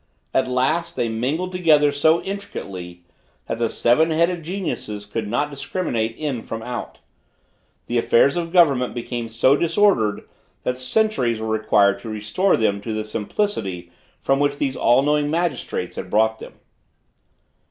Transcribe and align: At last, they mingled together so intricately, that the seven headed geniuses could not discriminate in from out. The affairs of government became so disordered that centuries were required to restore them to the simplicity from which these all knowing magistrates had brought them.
At 0.33 0.47
last, 0.47 0.95
they 0.95 1.09
mingled 1.09 1.51
together 1.51 1.91
so 1.91 2.23
intricately, 2.23 3.03
that 3.45 3.59
the 3.59 3.69
seven 3.69 4.09
headed 4.09 4.41
geniuses 4.41 5.05
could 5.05 5.27
not 5.27 5.51
discriminate 5.51 6.15
in 6.17 6.41
from 6.41 6.63
out. 6.63 7.01
The 7.85 7.99
affairs 7.99 8.35
of 8.35 8.51
government 8.51 8.95
became 8.95 9.29
so 9.29 9.55
disordered 9.55 10.27
that 10.63 10.75
centuries 10.79 11.39
were 11.39 11.49
required 11.49 11.99
to 11.99 12.09
restore 12.09 12.57
them 12.57 12.81
to 12.81 12.93
the 12.95 13.03
simplicity 13.03 13.91
from 14.19 14.39
which 14.39 14.57
these 14.57 14.75
all 14.75 15.03
knowing 15.03 15.29
magistrates 15.29 15.97
had 15.97 16.09
brought 16.09 16.39
them. 16.39 16.53